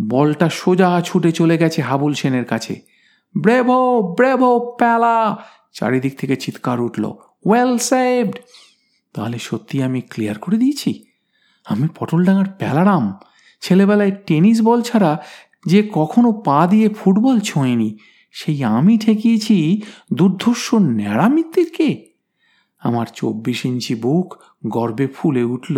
বলটা 0.09 0.49
সোজা 0.49 1.03
ছুটে 1.05 1.33
চলে 1.33 1.59
গেছে 1.59 1.83
হাবুল 1.83 2.15
সেনের 2.15 2.45
কাছে। 2.45 2.81
Bravo 3.37 4.03
bravo 4.17 4.77
Pyala! 4.79 5.45
চারিদিক 5.73 6.19
থেকে 6.19 6.37
চিৎকার 6.37 6.81
উঠল 6.81 7.05
ওয়েল 7.45 7.79
সেভড 7.79 8.35
তাহলে 9.15 9.39
সত্যি 9.39 9.83
আমি 9.83 10.01
ক্লিয়ার 10.01 10.39
করে 10.39 10.57
দিয়েছি? 10.57 11.05
আমি 11.65 11.89
পটলডাঙ্গার 11.99 12.47
প্যালারাম। 12.59 13.19
ছেলেবেলায় 13.61 14.11
টেনিস 14.27 14.63
বল 14.63 14.83
ছাড়া 14.83 15.23
যে 15.67 15.91
কখনো 15.93 16.33
পা 16.33 16.67
দিয়ে 16.67 16.89
ফুটবল 16.89 17.41
ছোঁয়নি। 17.41 17.99
সেই 18.37 18.65
আমি 18.65 18.99
ঠেকিয়েছি 18.99 19.57
দুর্ধর্ষ 20.13 20.75
ন্যাড়ামিত্তিরকে 20.75 21.89
আমার 22.83 23.07
চব্বিশ 23.15 23.61
ইঞ্চি 23.65 23.95
বুক 23.95 24.29
গর্বে 24.67 25.07
ফুলে 25.07 25.43
উঠল। 25.55 25.77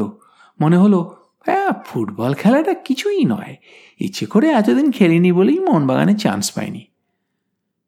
মনে 0.60 0.76
হলো 0.76 1.00
হ্যাঁ 1.46 1.70
ফুটবল 1.86 2.32
খেলাটা 2.34 2.74
কিছুই 2.86 3.24
নয়। 3.24 3.54
ইচ্ছে 4.00 4.26
করে 4.26 4.46
এতদিন 4.50 4.90
খেলিনি 4.90 5.30
বলেই 5.32 5.58
মোহনবাগানে 5.58 6.14
চান্স 6.14 6.46
পাইনি। 6.50 6.82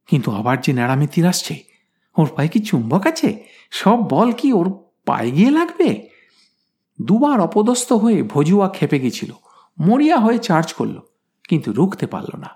কিন্তু 0.09 0.29
আবার 0.31 0.57
যে 0.61 0.73
ন্যাড়ামিত্তির 0.73 1.27
আসছে, 1.27 1.55
ওর 2.17 2.29
পায়ে 2.37 2.49
কি 2.49 2.61
চুম্বক 2.61 3.03
আছে? 3.07 3.31
সব 3.71 3.99
বল 4.09 4.29
কি 4.33 4.49
ওর 4.53 4.69
পায়ে 5.07 5.31
গিয়ে 5.31 5.50
লাগবে? 5.50 5.91
দুবার 6.99 7.39
অপদস্থ 7.41 7.89
হয়ে 7.93 8.19
ভজুয়া 8.23 8.67
খেপে 8.69 8.99
গেছিল। 8.99 9.31
মরিয়া 9.79 10.19
হয়ে 10.19 10.39
চার্জ 10.39 10.69
করল, 10.73 10.97
কিন্তু 11.49 11.69
রুখতে 11.73 12.07
পারল 12.07 12.33
না। 12.39 12.50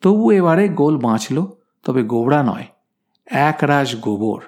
তবু 0.00 0.30
এবারে 0.30 0.68
গোল 0.68 0.98
বাঁচল, 0.98 1.46
তবে 1.84 2.02
গোবরা 2.02 2.42
নয় 2.42 2.66
এক 3.26 3.58
রাশ 3.62 3.96
গোবর। 3.96 4.42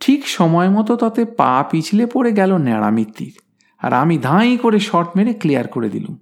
ঠিক 0.00 0.28
সময় 0.28 0.68
মতো 0.68 0.96
তাতে 0.96 1.24
পা 1.24 1.64
পিছলে 1.70 2.06
পড়ে 2.06 2.32
গেল 2.32 2.56
ন্যাড়ামিত্তির 2.56 3.38
আর 3.78 3.92
আমি 3.92 4.18
ধাঁই 4.18 4.56
করে 4.56 4.80
শট 4.80 5.08
মেরে 5.16 5.34
ক্লিয়ার 5.34 5.68
করে 5.68 5.88
দিলুম। 5.88 6.18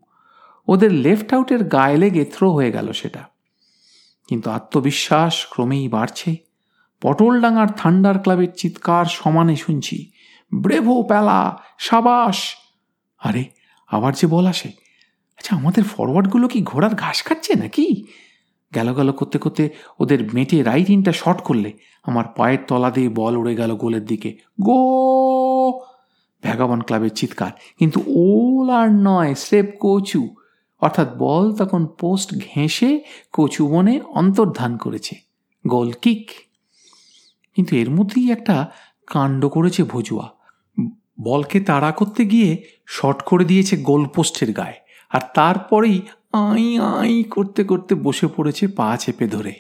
ওদের 0.69 0.93
লেফট 0.93 1.35
আউটের 1.35 1.65
গায়ে 1.65 1.97
লেগে 1.97 2.25
থ্রো 2.25 2.53
হয়ে 2.53 2.73
গেল 2.73 2.93
সেটা। 2.93 3.25
কিন্তু 4.29 4.51
আত্মবিশ্বাস 4.51 5.47
ক্রমেই 5.51 5.89
বাড়ছে। 5.89 6.37
পটলডাঙ্গার 7.01 7.73
থান্ডার 7.73 8.19
ক্লাবের 8.19 8.49
চিৎকার 8.57 9.05
সমানে 9.05 9.57
শুনছি, 9.57 10.11
ব্রেভো 10.55 11.03
প্যালা, 11.03 11.63
সাবাস! 11.79 12.55
আরে, 13.19 13.45
আবার 13.87 14.15
যে 14.15 14.27
বল 14.27 14.47
আসে। 14.47 14.69
আচ্ছা 15.39 15.57
আমাদের 15.57 15.85
ফরওয়ার্ডগুলো 15.85 16.49
কি 16.49 16.63
ঘোড়ার 16.63 16.95
ঘাস 16.95 17.23
খাচ্ছে 17.23 17.55
নাকি? 17.55 18.05
গেল 18.75 18.95
গেল 18.95 19.13
করতে 19.13 19.39
করতে 19.39 19.71
ওদের 20.01 20.35
মেটে 20.35 20.63
রাইট 20.63 20.91
ইনটা 20.91 21.13
শট 21.13 21.41
করলে 21.41 21.73
আমার 22.03 22.25
পায়ের 22.37 22.59
তলা 22.67 22.91
দিয়ে 22.91 23.09
বল 23.09 23.37
উড়ে 23.37 23.55
গেল 23.55 23.75
গোলের 23.75 24.05
দিকে। 24.05 24.39
গো! 24.63 25.81
ভ্যাগাবন 26.43 26.81
ক্লাবের 26.81 27.11
চিৎকার। 27.11 27.51
কিন্তু 27.79 28.01
ওল 28.07 28.71
আর 28.71 28.89
নয় 28.93 29.35
স্রেপ 29.35 29.75
কচু। 29.81 30.29
অর্থাৎ 30.81 31.17
বল 31.19 31.53
তখন 31.53 31.87
পোস্ট 31.87 32.35
ঘেঁষে 32.35 33.01
কচু 33.33 33.69
বনে 33.69 34.01
অন্তর্ধান 34.01 34.77
করেছে। 34.77 35.17
গোল 35.67 35.93
কিক 35.93 36.31
কিন্তু 37.57 37.77
এর 37.77 37.91
মধ্যেই 37.91 38.31
একটা 38.31 38.71
কাণ্ড 39.07 39.49
করেছে 39.49 39.83
ভজুয়া। 39.83 40.31
বলকে 41.21 41.61
তাড়া 41.61 41.91
করতে 41.93 42.25
গিয়ে 42.25 42.63
শট 42.87 43.23
করে 43.23 43.45
দিয়েছে 43.45 43.77
গোল 43.77 44.07
পোস্টের 44.07 44.53
গায়ে। 44.53 44.75
আর 45.11 45.21
তারপরেই 45.35 46.03
আই 46.33 46.79
আই 46.79 47.23
করতে 47.23 47.65
করতে 47.65 47.95
বসে 47.95 48.27
পড়েছে 48.27 48.69
পা 48.69 48.97
চেপে 48.97 49.27
ধরে। 49.27 49.55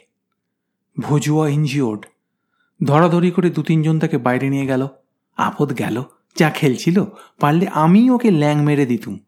ভজুয়া 1.01 1.49
ইনজিওর্ড 1.49 2.07
ধরাধরি 2.87 3.31
করে 3.31 3.51
দু 3.51 3.63
তিনজন 3.63 3.99
তাকে 3.99 4.19
বাইরে 4.19 4.51
নিয়ে 4.51 4.67
গেল। 4.67 4.89
আপদ 5.37 5.79
গেল। 5.79 6.03
যা 6.37 6.51
খেলছিল, 6.51 7.05
পারলে 7.41 7.69
আমি 7.69 8.11
ওকে 8.11 8.31
ল্যাং 8.31 8.65
মেরে 8.65 8.87
দিতুম। 8.87 9.19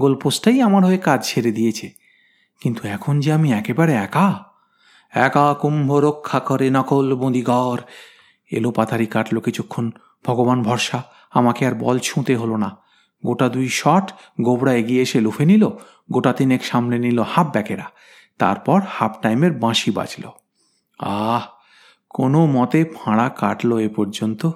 গোলপোস্টটাই 0.00 0.60
আমার 0.60 0.84
হয়ে 0.84 0.98
কাজ 0.98 1.26
ছেড়ে 1.26 1.52
দিয়েছে। 1.52 1.90
কিন্তু 2.60 2.88
এখন 2.88 3.20
যে 3.20 3.32
আমি 3.32 3.52
একেবারে 3.52 3.92
একা? 3.94 4.44
একা 5.10 5.54
কুম্ভ 5.54 5.92
রক্ষা 5.92 6.40
করে 6.40 6.70
নকল 6.70 7.16
বন্দিগর 7.16 7.78
এলো 8.50 8.70
পাথারি 8.70 9.06
কাটলো 9.06 9.40
কিছুক্ষণ। 9.40 9.90
ভগবান 10.24 10.62
ভরসা, 10.62 11.02
আমাকে 11.30 11.66
আর 11.66 11.74
বল 11.74 11.98
ছুঁতে 11.98 12.36
হলো 12.36 12.56
না। 12.56 12.76
গোটা 13.26 13.48
দুই 13.48 13.68
শট 13.68 14.12
গোবরা 14.40 14.74
এগিয়ে 14.74 15.02
এসে 15.02 15.20
লুফে 15.20 15.44
নিল। 15.44 15.68
গোটা 16.12 16.32
তিনেক 16.32 16.64
সামনে 16.64 16.98
নিল 16.98 17.20
হাফ 17.20 17.46
ব্যাকেরা। 17.46 17.84
তারপর 18.38 18.82
হাফ 18.88 19.20
টাইমের 19.22 19.52
বাঁশি 19.52 19.90
বাজল। 19.90 20.30
আহ, 20.98 21.42
কোনো 22.10 22.46
মতে 22.46 22.84
ফাঁড়া 22.84 23.28
কাটলো 23.28 23.78
এ 23.78 23.88
পর্যন্ত। 23.88 24.46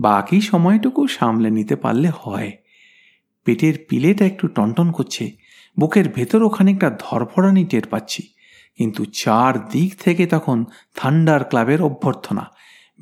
বাকি 0.00 0.40
সময়টুকু 0.40 1.06
সামলে 1.06 1.50
নিতে 1.50 1.76
পারলে 1.76 2.10
হয়। 2.20 2.52
পেটের 3.44 3.74
পিলেটা 3.88 4.26
একটু 4.26 4.48
টনটন 4.48 4.92
করছে। 4.92 5.30
বুকের 5.80 6.08
ভেতরও 6.08 6.48
খানিকটা 6.48 6.96
ধরফড়ানি 6.98 7.64
টের 7.64 7.82
পাচ্ছি। 7.90 8.22
কিন্তু 8.76 9.04
চার 9.04 9.68
দিক 9.68 10.00
থেকে 10.00 10.26
তখন 10.26 10.64
থান্ডার 10.96 11.44
ক্লাবের 11.44 11.82
অভ্যর্থনা। 11.82 12.50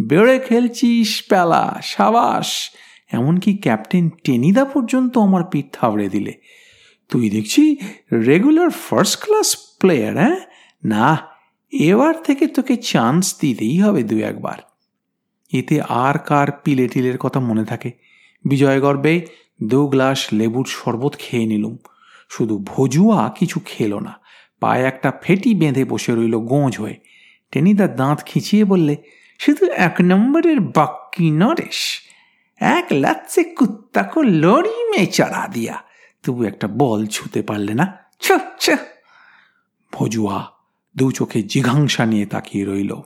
বেড়ে 0.09 0.39
খেলছিস 0.39 1.25
প্যালা 1.29 1.81
সাবাস। 1.83 2.71
এমনকি 3.13 3.57
ক্যাপ্টেন 3.57 4.11
টেনিদা 4.25 4.65
পর্যন্ত 4.65 5.19
আমার 5.19 5.45
পিঠ 5.45 5.67
থাবড়ে 5.73 6.09
দিলে। 6.09 6.58
তুই 7.09 7.31
দেখছি 7.31 7.77
রেগুলার 8.13 8.71
ফার্স্ট 8.71 9.25
ক্লাস 9.25 9.57
প্লেয়ার 9.81 10.17
হ্যাঁ? 10.17 10.37
না, 10.85 11.19
এবার 11.73 12.23
থেকে 12.23 12.47
তোকে 12.47 12.77
চান্স 12.77 13.35
দিতেই 13.41 13.81
হবে 13.83 14.03
দু 14.03 14.19
একবার। 14.19 14.59
এতে 15.53 15.81
আর 15.81 16.19
কার 16.19 16.53
পিলে 16.53 16.89
টিলের 16.89 17.19
কথা 17.19 17.41
মনে 17.41 17.65
থাকে? 17.65 17.93
বিজয় 18.45 18.81
গর্বে 18.81 19.27
দু 19.63 19.89
গ্লাস 19.89 20.27
লেবুর 20.33 20.67
শরবত 20.69 21.17
খেয়ে 21.19 21.47
নিলুম। 21.47 21.77
শুধু 22.31 22.65
ভজুয়া 22.67 23.35
কিছু 23.39 23.61
খেলো 23.65 24.01
না, 24.01 24.21
পায়ে 24.61 24.85
একটা 24.85 25.13
ফেটি 25.23 25.55
বেঁধে 25.55 25.85
বসে 25.85 26.15
রইল 26.15 26.39
গোঁজ 26.39 26.79
হয়ে। 26.79 26.97
টেনিদার 27.53 27.97
দাঁত 27.97 28.23
খিচিয়ে 28.27 28.65
বললে 28.65 28.97
শুধু 29.39 29.67
এক 29.67 29.97
নম্বরের 30.01 30.61
বাক্কি 30.61 31.31
নরেশ। 31.31 32.01
এক 32.61 32.87
লাচ্ছে 32.93 33.45
কুত্তাকে 33.45 34.23
লড়ি 34.23 34.91
মে 34.91 35.07
চড়া 35.07 35.49
দিয়া। 35.53 35.88
তবু 36.23 36.45
একটা 36.45 36.69
বল 36.69 37.07
ছুতে 37.07 37.43
পারলে 37.43 37.75
না? 37.75 37.99
ছ 38.21 38.33
ভজুয়া 39.93 40.47
দু 40.97 41.11
চোখে 41.11 41.43
জিঘাংসা 41.43 42.07
নিয়ে 42.07 42.27
তাকিয়ে 42.27 42.65
রইল। 42.65 43.01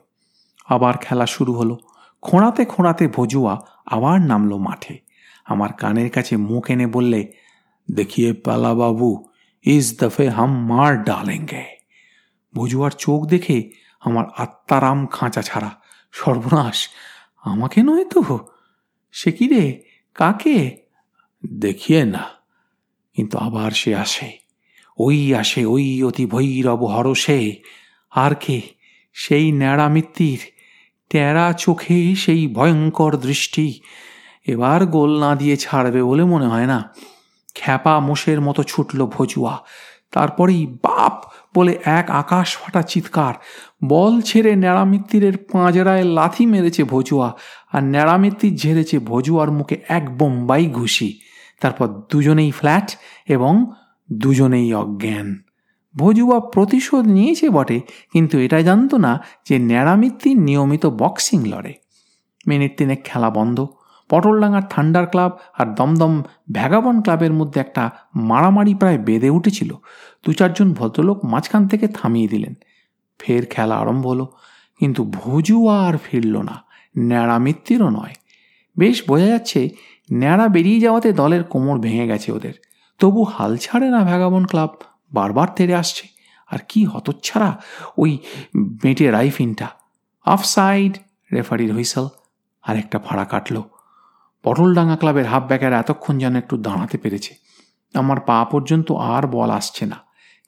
আবার 0.67 0.95
খেলা 0.99 1.27
শুরু 1.27 1.55
হলো। 1.55 1.79
খোঁড়াতে 2.23 2.65
খোঁড়াতে 2.65 3.09
ভজুয়া 3.09 3.61
আবার 3.87 4.21
নামলো 4.21 4.59
মাঠে। 4.59 4.99
আমার 5.45 5.73
কানের 5.73 6.11
কাছে 6.11 6.37
মুখ 6.37 6.71
এনে 6.71 6.87
বললে, 6.87 7.33
দেখিয়ে 7.91 8.33
পালা 8.33 8.75
বাবু, 8.75 9.29
ইস 9.63 10.01
দফে 10.01 10.29
হাম 10.29 10.67
মার 10.67 11.05
ডালেঙ্গে। 11.05 11.65
ভজুয়ার 12.55 12.91
চোখ 12.91 13.27
দেখে 13.27 13.71
আমার 14.01 14.25
আত্মারাম 14.37 15.07
খাঁচা 15.07 15.43
ছাড়া। 15.43 15.71
সর্বনাশ, 16.13 16.89
আমাকে 17.43 17.83
নয় 17.83 18.05
তো? 18.05 18.47
সে 19.13 19.33
কি 19.33 19.49
রে? 19.49 19.83
কাকে? 20.15 20.77
দেখিয়ে 21.47 22.05
না। 22.05 22.42
কিন্তু 23.15 23.39
আবার 23.39 23.71
সে 23.71 23.95
আসে। 23.95 24.33
ওই 24.99 25.35
আসে, 25.35 25.65
ওই 25.65 26.03
অতি 26.03 26.27
ভৈরব 26.27 26.85
হরসে 26.85 27.57
আর 28.11 28.35
কে? 28.35 28.61
সেই 29.15 29.53
ন্যাড়া 29.53 29.89
মিত্তির। 29.89 30.39
টেরা 31.11 31.53
চোখে 31.53 32.15
সেই 32.15 32.47
ভয়ঙ্কর 32.47 33.17
দৃষ্টি। 33.17 33.81
এবার 34.47 34.87
গোল 34.87 35.21
না 35.21 35.37
দিয়ে 35.37 35.57
ছাড়বে 35.57 36.03
বলে 36.03 36.25
মনে 36.25 36.47
হয় 36.47 36.67
না। 36.67 36.95
খ্যাপা 37.55 38.01
মোষের 38.01 38.41
মতো 38.41 38.63
ছুটল 38.63 39.07
ভজুয়া। 39.07 39.59
তারপরেই 40.11 40.67
বাপ 40.67 41.25
বলে 41.55 41.79
এক 41.85 42.11
আকাশ 42.11 42.57
ফাটা 42.57 42.83
চিৎকার। 42.83 43.35
বল 43.85 44.21
ছেড়ে 44.21 44.57
ন্যাড়ামিত্তিরের 44.57 45.37
পাঁজরায় 45.37 46.05
লাথি 46.05 46.47
মেরেছে 46.47 46.85
ভজুয়া। 46.85 47.33
আর 47.73 47.83
ন্যাড়ামিত্তির 47.83 48.57
ঝেড়েছে 48.57 48.99
ভজুয়ার 48.99 49.51
মুখে 49.51 49.77
এক 49.89 50.19
বোম্বাই 50.19 50.67
ঘুষি। 50.67 51.21
তারপর 51.63 51.87
দুজনেই 52.11 52.51
ফ্ল্যাট 52.51 52.89
এবং 53.27 53.53
দুজনেই 54.11 54.69
অজ্ঞান। 54.75 55.29
ভজুয়া 55.95 56.39
প্রতিশোধ 56.55 57.05
নিয়েছে 57.17 57.47
বটে, 57.51 57.79
কিন্তু 58.13 58.35
এটা 58.45 58.59
জানতো 58.63 58.95
না 59.07 59.13
যে 59.49 59.57
ন্যাড়ামিত্তি 59.71 60.31
নিয়মিত 60.47 60.85
বক্সিং 61.03 61.41
লড়ে। 61.53 61.73
মিনিট 62.47 62.73
তিনেক 62.79 63.01
খেলা 63.05 63.31
বন্ধ, 63.31 63.59
পটলডাঙ্গার 64.11 64.65
থান্ডার 64.71 65.05
ক্লাব 65.07 65.33
আর 65.59 65.67
দমদম 65.75 66.15
ভ্যাগাবন 66.53 66.97
ক্লাবের 67.01 67.33
মধ্যে 67.33 67.59
একটা 67.61 67.85
মারামারি 68.31 68.75
প্রায় 68.75 68.99
বেঁধে 68.99 69.31
উঠেছিল। 69.31 69.71
দু 70.25 70.31
চারজন 70.33 70.69
ভদ্রলোক 70.73 71.19
মাঝখান 71.25 71.63
থেকে 71.69 71.87
থামিয়ে 71.99 72.29
দিলেন। 72.29 72.55
ফের 73.21 73.43
খেলা 73.47 73.77
আরম্ভ 73.77 74.05
হলো, 74.07 74.27
কিন্তু 74.81 75.01
ভজুয়া 75.19 75.75
আর 75.89 75.95
ফিরল 76.05 76.35
না, 76.49 76.57
ন্যাড়ামিত্তিরও 76.99 77.89
নয়। 77.91 78.15
বেশ 78.77 78.97
বোঝা 79.09 79.29
যাচ্ছে 79.35 79.61
ন্যাড়া 80.13 80.49
বেরিয়ে 80.49 80.81
যাওয়াতে 80.81 81.13
দলের 81.13 81.45
কোমর 81.45 81.79
ভেঙে 81.79 82.07
গেছে 82.07 82.33
ওদের। 82.33 82.55
তবু 82.99 83.25
হাল 83.25 83.57
ছাড়ে 83.57 83.91
না 83.91 84.05
ভ্যাগাবন 84.05 84.45
ক্লাব। 84.47 84.71
বারবার 85.13 85.49
তেরে 85.57 85.75
আসছে। 85.75 86.09
আর 86.51 86.59
কি 86.69 86.85
হতচ্ছাড়া 86.85 87.63
ওই 87.99 88.19
মেটে 88.57 89.11
রাইফিনটা। 89.11 89.69
অফ 90.27 90.45
সাইড 90.45 90.99
রেফারির 91.33 91.73
হুইসেল 91.73 92.09
আর 92.63 92.77
একটা 92.77 92.99
ভাড়া 92.99 93.25
কাটলো। 93.25 93.65
পটলডাঙ্গা 94.43 94.97
ক্লাবের 94.97 95.27
হাফ 95.27 95.43
ব্যাকের 95.43 95.73
এতক্ষণ 95.73 96.19
যেন 96.19 96.37
একটু 96.37 96.57
দাঁড়াতে 96.57 96.99
পেরেছে। 96.99 97.35
আমার 97.95 98.21
পা 98.21 98.45
পর্যন্ত 98.45 98.93
আর 98.93 99.27
বল 99.27 99.51
আসছে 99.51 99.87
না। 99.87 99.97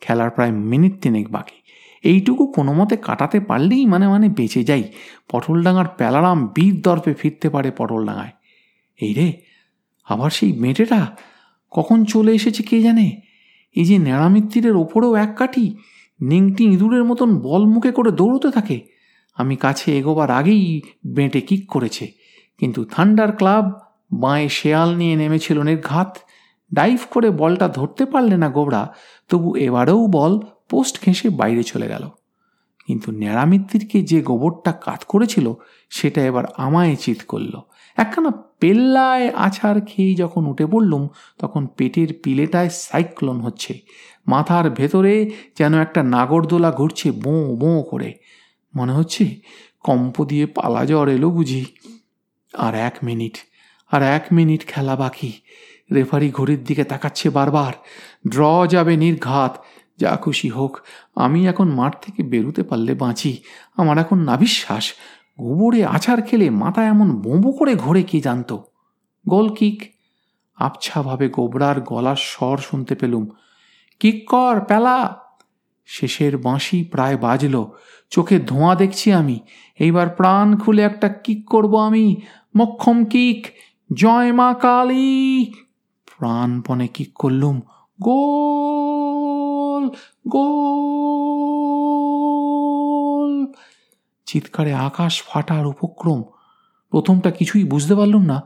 খেলার 0.01 0.31
প্রায় 0.31 0.51
মিনিট 0.51 1.03
তিনেক 1.03 1.29
বাকি। 1.29 1.63
এইটুকু 2.03 2.47
কোনো 2.47 2.73
মতে 2.73 2.97
কাটাতে 2.97 3.41
পারলেই 3.41 3.87
মানে 3.87 4.09
মানে 4.09 4.29
বেঁচে 4.29 4.65
যাই। 4.65 4.93
পটলডাঙ্গার 5.31 5.85
প্যালারাম 5.89 6.47
বীর 6.47 6.81
দর্পে 6.81 7.15
ফিরতে 7.15 7.51
পারে 7.51 7.71
পটলডাঙ্গায়। 7.71 8.31
এই 9.01 9.15
রে 9.15 9.44
আবার 10.09 10.31
সেই 10.31 10.53
মেটেটা 10.53 11.01
কখন 11.73 11.99
চলে 12.05 12.33
এসেছে 12.35 12.63
কে 12.63 12.77
জানে? 12.83 13.07
এই 13.77 13.85
যে 13.85 13.97
ন্যাড়ামিত্তিরের 13.99 14.77
ওপরেও 14.77 15.13
এক 15.15 15.31
কাঠি, 15.37 15.67
নিংটি 16.21 16.65
ইঁদুরের 16.65 17.05
মতন 17.05 17.31
বল 17.39 17.63
মুখে 17.65 17.93
করে 17.93 18.11
দৌড়তে 18.11 18.49
থাকে। 18.51 18.77
আমি 19.39 19.55
কাছে 19.57 19.89
এগোবার 19.99 20.31
আগেই 20.31 20.65
বেঁটে 21.07 21.41
কিক 21.41 21.63
করেছে, 21.69 22.05
কিন্তু 22.61 22.81
থান্ডার 22.85 23.31
ক্লাব 23.37 23.65
বাঁয়ে 24.13 24.49
শেয়াল 24.49 24.91
নিয়ে 24.97 25.15
নেমেছিল 25.17 25.59
নির্ঘাত। 25.63 26.11
ডাইভ 26.73 27.01
করে 27.11 27.29
বলটা 27.31 27.67
ধরতে 27.69 28.05
পারলে 28.05 28.37
না 28.37 28.49
গোবরা, 28.49 28.83
তবু 29.31 29.49
এবারেও 29.57 30.01
বল 30.07 30.33
পোস্ট 30.71 30.95
ঘেঁষে 31.05 31.29
বাইরে 31.31 31.63
চলে 31.63 31.87
গেল। 31.89 32.05
কিন্তু 32.89 33.09
ন্যাড়ামিত্তিরকে 33.13 33.99
যে 34.03 34.19
গোবরটা 34.23 34.73
কাত 34.85 35.01
করেছিল, 35.09 35.47
সেটা 35.93 36.21
এবার 36.25 36.45
আমায় 36.57 36.95
চিত 36.97 37.21
করল। 37.29 37.55
একখানা 37.97 38.31
পেল্লায় 38.61 39.31
আছাড় 39.31 39.81
খেয়ে 39.87 40.15
যখন 40.15 40.47
উঠে 40.47 40.67
পড়লুম, 40.67 41.09
তখন 41.39 41.67
পেটের 41.67 42.09
পিলেটায় 42.23 42.69
সাইক্লোন 42.69 43.41
হচ্ছে। 43.41 43.81
মাথার 44.27 44.71
ভেতরে 44.71 45.31
যেন 45.59 45.75
একটা 45.79 46.03
নাগরদোলা 46.03 46.71
ঘুরছে 46.71 47.11
বোঁ 47.11 47.57
বোঁ 47.57 47.83
করে। 47.83 48.15
মনে 48.77 48.93
হচ্ছে 48.93 49.37
কম্প 49.83 50.25
দিয়ে 50.25 50.47
পালা 50.47 50.85
জ্বর 50.85 51.09
এলো 51.09 51.31
বুঝি। 51.31 51.65
আর 52.55 52.75
এক 52.75 52.95
মিনিট, 53.03 53.39
আর 53.93 54.03
এক 54.03 54.25
মিনিট 54.33 54.67
খেলা 54.67 54.97
বাকি। 54.97 55.33
রেফারি 55.93 56.31
ঘড়ির 56.31 56.65
দিকে 56.65 56.85
তাকাচ্ছে 56.85 57.31
বারবার। 57.31 57.73
ড্র 58.29 58.67
যাবে 58.67 58.97
নির্ঘাত। 58.97 59.65
যা 59.99 60.17
খুশি 60.17 60.49
হোক, 60.49 60.79
আমি 61.15 61.49
এখন 61.49 61.69
মাঠ 61.69 61.93
থেকে 62.03 62.23
বেরুতে 62.23 62.63
পারলে 62.63 62.95
বাঁচি। 62.95 63.43
আমার 63.77 63.99
এখন 63.99 64.19
নাবিশ্বাস 64.19 64.93
গোবরে 65.41 65.85
আছাড় 65.85 66.23
খেলে 66.23 66.51
মাথা 66.51 66.85
এমন 66.85 67.21
বোঁবো 67.21 67.53
করে 67.53 67.75
ঘোরে 67.75 68.03
কি 68.03 68.21
জানত? 68.21 68.53
Goal 69.29 69.49
kick. 69.49 69.83
আবছাভাবে 70.57 71.29
গোবরার 71.29 71.81
গলার 71.81 72.17
স্বর 72.17 72.59
শুনতে 72.59 72.95
পেলুম। 72.95 73.27
কিক 74.01 74.29
কর, 74.29 74.61
পেলা। 74.61 75.17
শেষের 75.87 76.39
বাঁশি 76.39 76.85
প্রায় 76.85 77.17
বাজল। 77.17 77.65
চোখে 78.11 78.39
ধোঁয়া 78.39 78.75
দেখছি 78.75 79.13
আমি। 79.13 79.41
এইবার 79.79 80.09
প্রাণ 80.09 80.59
খুলে 80.59 80.83
একটা 80.83 81.09
কিক 81.09 81.49
করব 81.49 81.77
আমি। 81.77 82.17
মক্ষম 82.57 83.05
কিক। 83.05 83.47
জয় 83.97 84.33
মা 84.33 84.55
কালী। 84.55 85.53
প্রাণপণে 86.07 86.87
কিক 86.87 87.13
করলুম। 87.15 87.61
গোল 88.03 89.89
গোল। 90.29 91.44
চিৎকারে 94.35 94.73
আকাশ 94.89 95.15
ফাটার 95.23 95.65
উপক্রম। 95.67 96.21
প্রথমটা 96.93 97.31
কিছুই 97.31 97.65
বুঝতে 97.65 97.95
পারলুম 97.95 98.25
না। 98.25 98.39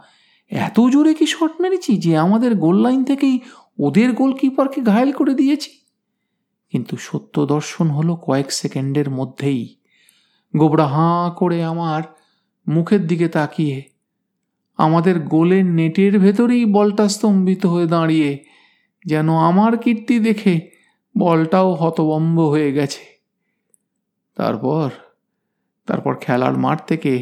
এত 0.53 0.77
জোরে 0.92 1.12
কি 1.14 1.27
শট 1.27 1.53
মেরেছি 1.61 1.92
যে 1.96 2.12
আমাদের 2.16 2.53
গোল 2.55 2.77
লাইন 2.81 3.01
থেকেই 3.05 3.37
ওদের 3.79 4.11
গোলকিপারকে 4.12 4.81
ঘায়েল 4.81 5.11
করে 5.12 5.33
দিয়েছি? 5.35 5.70
কিন্তু 6.72 6.94
সত্য 6.96 7.35
দর্শন 7.46 7.87
হলো 7.88 8.12
কয়েক 8.27 8.48
সেকেন্ডের 8.53 9.09
মধ্যেই। 9.11 9.62
গোবরা 10.55 10.87
হাঁ 10.87 11.24
করে 11.31 11.59
আমার 11.64 12.03
মুখের 12.66 13.03
দিকে 13.07 13.29
তাকিয়ে, 13.29 13.79
আমাদের 14.79 15.16
গোলের 15.35 15.66
নেটের 15.79 16.14
ভেতরেই 16.18 16.64
বলটা 16.77 17.05
স্তম্ভিত 17.09 17.62
হয়ে 17.66 17.87
দাঁড়িয়ে, 17.87 18.31
যেন 19.05 19.29
আমার 19.40 19.72
কীর্তি 19.79 20.16
দেখে 20.18 20.55
বলটাও 21.14 21.68
হতবম্ব 21.74 22.38
হয়ে 22.48 22.70
গেছে। 22.72 23.03
তারপর 24.37 24.88
তারপর 25.88 26.14
খেলার 26.14 26.55
মাঠ 26.59 26.79
থেকে 26.87 27.12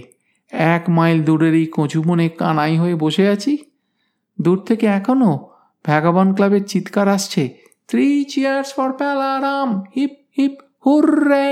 এক 0.53 0.83
মাইল 0.91 1.19
দূরের 1.23 1.55
এই 1.55 1.67
কচুবনে 1.73 2.29
কানাই 2.29 2.77
হয়ে 2.77 2.95
বসে 2.95 3.25
আছি। 3.29 3.53
দূর 4.41 4.59
থেকে 4.69 4.87
এখনও 4.87 5.33
ভ্যাগাবন 5.85 6.29
ক্লাবের 6.35 6.65
চিৎকার 6.65 7.09
আসছে 7.09 7.43
three 7.89 8.07
cheers 8.25 8.71
for 8.75 8.91
Palaram 8.93 9.69
hip 9.97 10.15
hip, 10.39 10.55
hooray! 10.87 11.51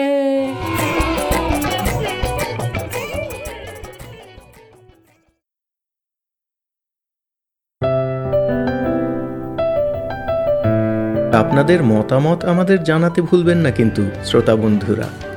আপনাদের 11.35 11.81
মতামত 11.83 12.45
আমাদের 12.45 12.79
জানাতে 12.85 13.21
ভুলবেন 13.23 13.59
না 13.59 13.71
কিন্তু, 13.71 14.03
শ্রোতা 14.25 14.57
বন্ধুরা। 14.57 15.34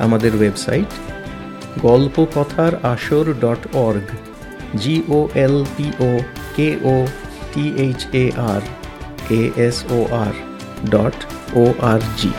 আমাদের 0.00 0.32
ওয়েবসাইট 0.36 0.90
গল্প 1.82 2.16
কথার 2.34 2.72
আসর 2.84 3.26
dot 3.40 3.62
org 3.78 4.08
G O 4.76 5.20
L 5.36 5.56
P O 5.76 6.10
K 6.56 6.68
O 6.86 6.96
T 7.52 7.64
H 7.76 8.00
A 8.14 8.24
R 8.50 8.62
A 9.32 9.42
S 9.58 9.76
O 9.90 9.98
R 10.20 10.34
dot 10.90 11.16
O 11.54 11.64
R 11.82 12.00
G 12.16 12.30